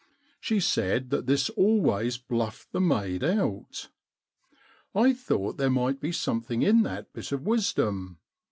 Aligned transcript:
She 0.39 0.59
said 0.59 1.11
that 1.11 1.27
this 1.27 1.51
always 1.51 2.17
bluffed 2.17 2.71
the 2.71 2.81
maid 2.81 3.23
out. 3.23 3.89
I 4.95 5.13
thought 5.13 5.57
there 5.57 5.69
might 5.69 5.99
be 5.99 6.11
something 6.11 6.63
in 6.63 6.81
that 6.81 7.13
bit 7.13 7.31
of 7.31 7.45
wisdom. 7.45 8.17